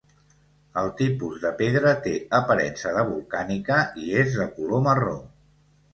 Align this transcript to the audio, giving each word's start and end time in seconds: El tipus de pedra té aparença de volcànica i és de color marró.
El 0.83 0.87
tipus 1.01 1.35
de 1.43 1.51
pedra 1.59 1.91
té 2.07 2.13
aparença 2.39 2.95
de 2.97 3.03
volcànica 3.13 3.79
i 4.07 4.11
és 4.23 4.37
de 4.43 4.49
color 4.57 4.83
marró. 4.89 5.15